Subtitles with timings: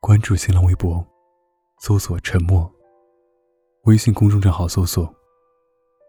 [0.00, 1.06] 关注新浪微博，
[1.78, 2.72] 搜索“沉默”。
[3.84, 5.14] 微信公众账号搜索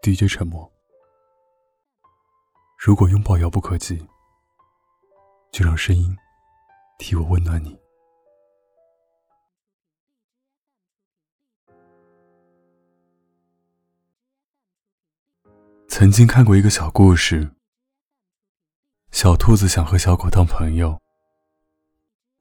[0.02, 0.70] “DJ 沉默”。
[2.80, 4.08] 如果拥抱遥不可及，
[5.52, 6.16] 就让声音
[6.98, 7.78] 替我温暖你。
[15.86, 17.52] 曾经看过一个小故事，
[19.10, 20.98] 小兔子想和小狗当朋友，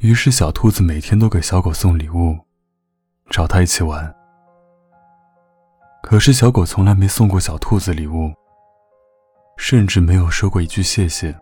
[0.01, 2.35] 于是小兔子每天都给小狗送礼物，
[3.29, 4.11] 找它一起玩。
[6.01, 8.33] 可是小狗从来没送过小兔子礼物，
[9.57, 11.39] 甚至没有说过一句谢谢。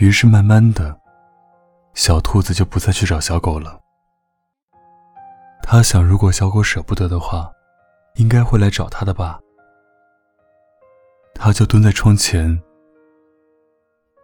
[0.00, 0.98] 于是慢慢的，
[1.94, 3.80] 小兔子就不再去找小狗了。
[5.62, 7.52] 他想，如果小狗舍不得的话，
[8.16, 9.38] 应该会来找他的吧。
[11.34, 12.60] 他就蹲在窗前，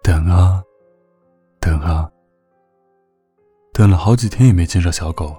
[0.03, 0.61] 等啊，
[3.99, 5.37] 好几天也没见着小狗。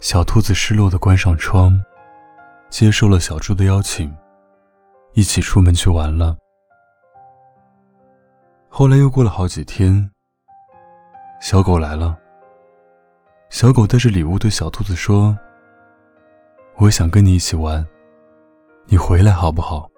[0.00, 1.80] 小兔子失落的关上窗，
[2.70, 4.12] 接受了小猪的邀请，
[5.12, 6.36] 一起出门去玩了。
[8.68, 10.10] 后来又过了好几天，
[11.40, 12.18] 小狗来了。
[13.48, 15.36] 小狗带着礼物对小兔子说
[16.76, 17.86] ：“我想跟你一起玩。”
[18.88, 19.90] 你回来好不好？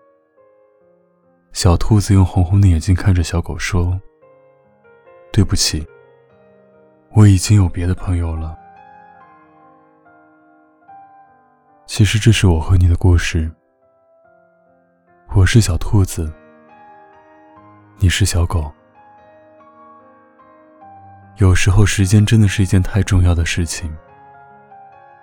[1.52, 4.00] 小兔子用红红的眼睛看着小狗说
[5.32, 5.84] ：“对不起，
[7.10, 8.56] 我已经有别的朋友了。”
[11.86, 13.50] 其实这是我和你的故事。
[15.34, 16.32] 我是小兔子，
[17.98, 18.70] 你是小狗。
[21.36, 23.94] 有时候，时间真的是一件太重要的事情，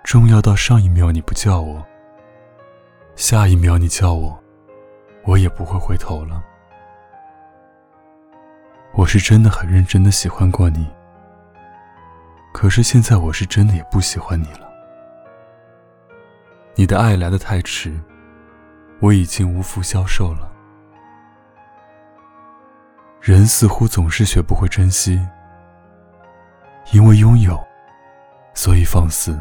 [0.02, 1.84] 重要到上一秒你不叫我。
[3.14, 4.38] 下一秒你叫我，
[5.24, 6.42] 我也不会回头了。
[8.92, 10.88] 我是真的很认真的喜欢过你，
[12.56, 14.66] 可是现在我是真的也不喜欢你了。
[16.74, 17.94] 你的爱来的太迟，
[18.98, 20.50] 我已经无福消受了。
[23.20, 25.20] 人似乎总是学不会珍惜，
[26.92, 27.62] 因为拥有，
[28.54, 29.38] 所以放肆。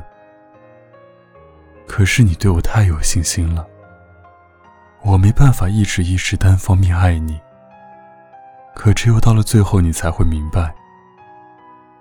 [1.88, 3.66] 可是你对我太有信心了，
[5.04, 7.40] 我没办法一直一直单方面爱你。
[8.76, 10.76] 可只有到了最后，你才会明白，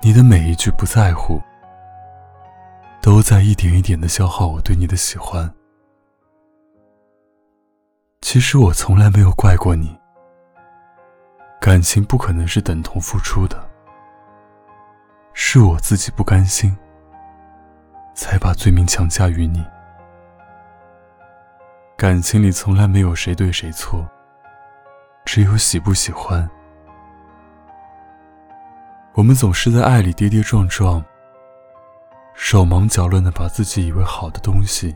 [0.05, 1.41] 你的每一句不在乎，
[3.01, 5.51] 都在一点一点的消耗我对你的喜欢。
[8.21, 9.99] 其实我从来没有怪过你，
[11.59, 13.67] 感情不可能是等同付出的，
[15.33, 16.77] 是我自己不甘心，
[18.15, 19.65] 才把罪名强加于你。
[21.97, 24.07] 感情里从来没有谁对谁错，
[25.25, 26.47] 只有喜不喜欢。
[29.15, 31.05] 我们总是在爱里跌跌撞撞，
[32.35, 34.93] 手忙脚乱的把自己以为好的东西，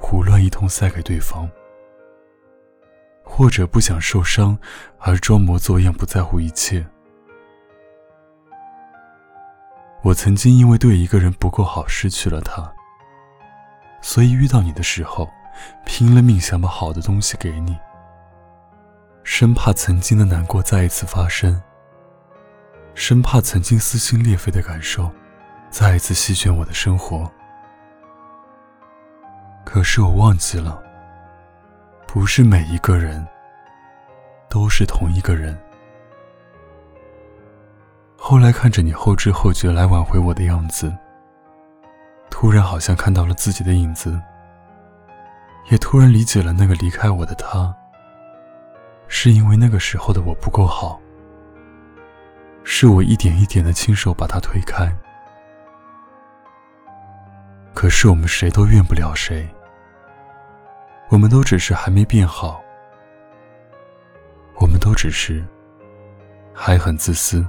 [0.00, 1.46] 胡乱一通塞给对方，
[3.22, 4.58] 或者不想受伤
[4.98, 6.86] 而装模作样不在乎一切。
[10.02, 12.72] 我曾经因为对一个人不够好失去了他，
[14.00, 15.28] 所以遇到你的时候。
[15.84, 17.76] 拼了命想把好的东西给你，
[19.24, 21.60] 生怕曾经的难过再一次发生，
[22.98, 25.08] 生怕曾经撕心裂肺的感受
[25.70, 27.30] 再一次席卷我的生活。
[29.64, 30.82] 可是我忘记了，
[32.08, 33.24] 不是每一个人
[34.48, 35.56] 都是同一个人。
[38.16, 40.92] 后来看着你后知后觉来挽回我的样子，
[42.28, 44.20] 突然好像看到了自己的影子。
[45.70, 47.72] 也突然理解了，那个离开我的他，
[49.06, 51.00] 是因为那个时候的我不够好，
[52.70, 54.94] 是我一点一点的亲手把他推开。
[57.72, 59.48] 可是我们谁都怨不了谁，
[61.08, 62.60] 我们都只是还没变好，
[64.56, 65.42] 我们都只是
[66.52, 67.44] 还很自私。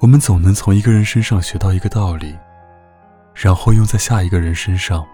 [0.00, 2.38] 我们总能从一个人身上学到一个道理，
[3.34, 5.04] 然后用在下一个人身上。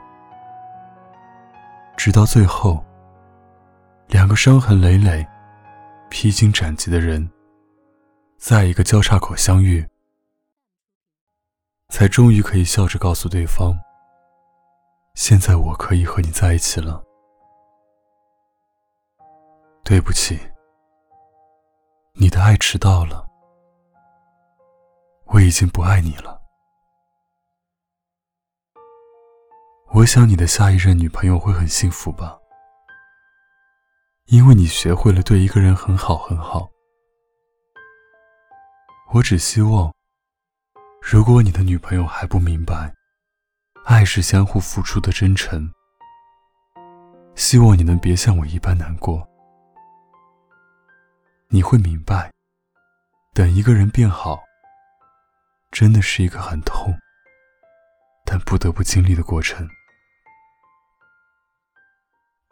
[1.96, 2.84] 直到最后，
[4.08, 5.24] 两个伤痕累累、
[6.10, 7.30] 披荆斩棘的人，
[8.38, 9.84] 在一个交叉口相遇，
[11.88, 13.74] 才终于可以笑着告诉对方
[15.14, 17.02] ：“现在我可以和你在一起了。”
[19.82, 20.38] 对不起，
[22.12, 23.26] 你的爱迟到了，
[25.26, 26.40] 我已经不爱你了。
[29.92, 32.38] 我想你的下一任女朋友会很幸福吧，
[34.26, 36.68] 因为你学会了对一个人很好很好。
[39.16, 39.94] 我只希望，
[41.00, 42.94] 如果你的女朋友还不明白，
[43.86, 45.72] 爱是相互付出的真诚，
[47.34, 49.26] 希望你能别像我一般难过。
[51.48, 52.30] 你会明白，
[53.32, 54.42] 等一个人变好，
[55.70, 56.94] 真的是一个很痛，
[58.26, 59.66] 但不得不经历的过程。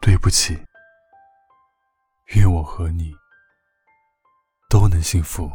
[0.01, 0.59] 对不起，
[2.33, 3.13] 愿我和你
[4.67, 5.51] 都能幸福。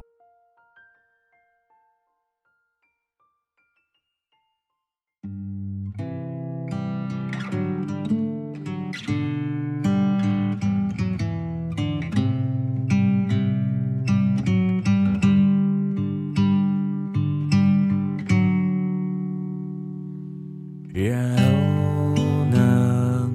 [20.93, 23.31] 然后呢？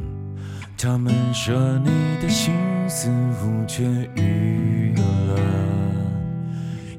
[0.78, 1.90] 他们说你
[2.22, 2.54] 的心
[2.88, 3.10] 似
[3.40, 3.84] 乎痊
[4.16, 5.40] 愈了，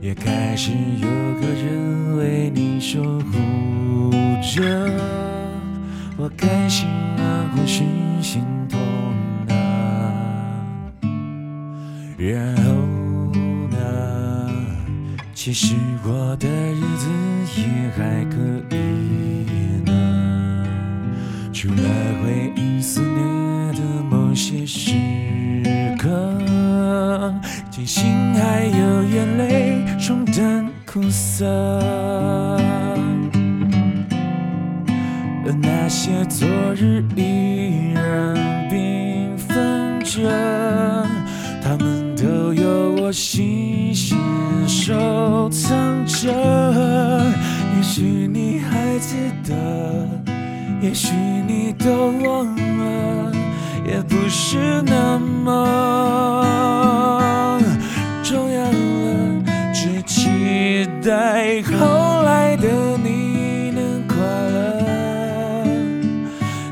[0.00, 4.10] 也开始有个人为你守护
[4.42, 4.90] 着。
[6.16, 7.84] 我开心啊，或是
[8.20, 8.80] 心痛
[9.48, 9.54] 啊？
[12.16, 12.72] 然后
[13.70, 13.76] 呢？
[15.34, 17.08] 其实我的日子
[17.60, 17.62] 也
[17.94, 18.36] 还可
[18.74, 18.76] 以
[19.84, 19.92] 呢，
[21.58, 21.82] 除了
[22.22, 23.16] 回忆思念
[23.72, 23.80] 的
[24.10, 24.92] 某些时
[25.98, 26.06] 刻，
[27.70, 28.04] 庆幸
[28.34, 31.46] 还有眼泪冲淡苦涩。
[35.46, 38.36] 而那些昨日依然
[38.70, 40.28] 缤纷着，
[41.62, 44.18] 他们都有我细心
[44.68, 46.30] 收藏着。
[47.74, 49.54] 也许你还记得，
[50.80, 51.14] 也许
[51.46, 53.32] 你都忘了，
[53.86, 55.58] 也不是那么
[58.22, 58.72] 重要了，
[59.72, 62.68] 只期待后来的
[63.02, 64.84] 你能快乐。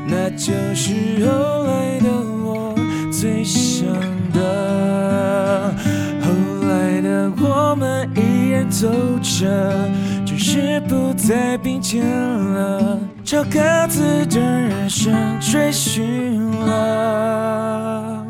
[0.07, 0.93] 那就是
[1.25, 2.09] 后来的
[2.43, 2.75] 我
[3.11, 3.85] 最想
[4.31, 5.73] 的。
[6.21, 6.27] 后
[6.67, 8.87] 来的我们依然走
[9.21, 9.89] 着，
[10.25, 18.23] 只是不再并肩了，朝各自的人生追寻了。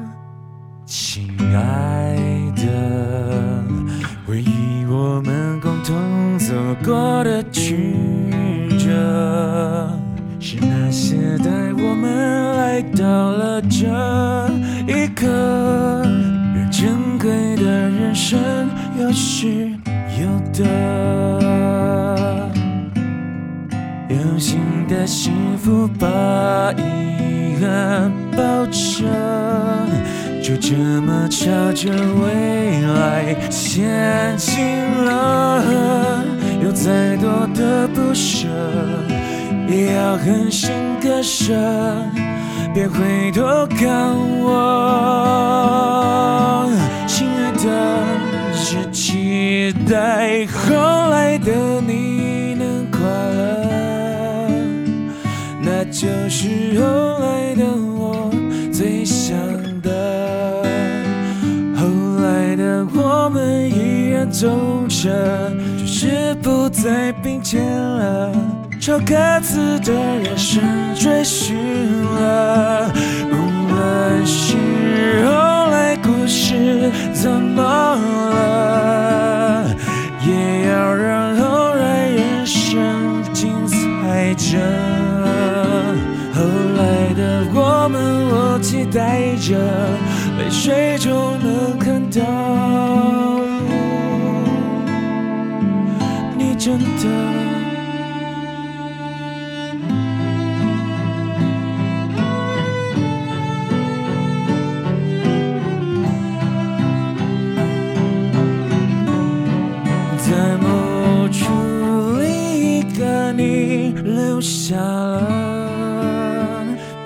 [0.86, 2.16] 亲爱
[2.56, 3.62] 的，
[4.26, 7.94] 回忆我们共同走过的曲
[8.80, 9.90] 折。
[10.40, 13.86] 是那些带我们来到了这
[14.88, 15.28] 一刻，
[16.56, 18.40] 让珍贵的人生
[18.98, 19.72] 有失
[20.22, 20.64] 有得，
[24.36, 24.60] 有新
[24.90, 29.06] 的幸福把遗憾抱着，
[30.44, 31.90] 就这么朝着
[32.22, 34.62] 未来前进
[35.06, 35.64] 了，
[36.62, 38.50] 有再多的不舍。
[39.70, 40.70] 也要狠心
[41.02, 41.54] 割舍，
[42.74, 44.60] 别回头看我，
[47.08, 48.04] 亲爱的，
[48.54, 50.76] 只期待后
[51.10, 52.35] 来的你
[56.06, 56.86] 就是后
[57.18, 57.66] 来的
[57.98, 58.30] 我
[58.72, 59.36] 最想
[59.82, 59.90] 的。
[61.76, 61.82] 后
[62.22, 64.48] 来的我们依然走
[64.88, 68.32] 着，只是不再并肩了。
[68.80, 70.62] 朝各自的人生
[70.94, 71.56] 追寻
[72.04, 72.88] 了，
[73.32, 73.34] 无
[73.74, 74.56] 论是
[75.26, 75.32] 后
[75.72, 79.66] 来故事怎么了，
[80.28, 84.85] 也要让后来人生精彩着。
[88.86, 89.58] 带着，
[90.38, 92.22] 泪水就能看到
[96.38, 97.45] 你真的。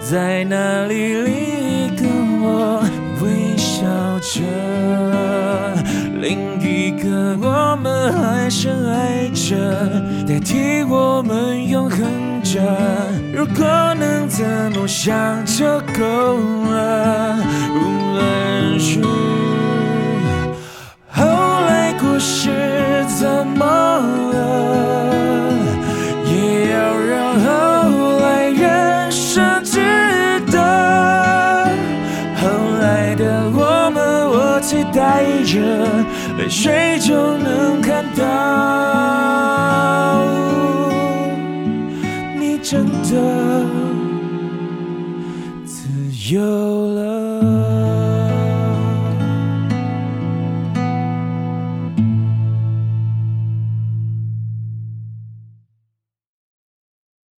[0.10, 2.08] 在那里，另一个
[2.42, 2.84] 我
[3.22, 3.86] 微笑
[4.20, 4.42] 着，
[6.20, 9.56] 另一个我们还深爱着，
[10.28, 12.02] 代替我们永恒
[12.42, 12.60] 着。
[13.32, 13.64] 如果
[14.00, 15.64] 能怎么想就
[15.96, 16.40] 够
[16.72, 17.38] 了，
[17.76, 19.39] 无论是。
[42.72, 43.66] 真的
[45.66, 45.90] 自
[46.32, 46.69] 由。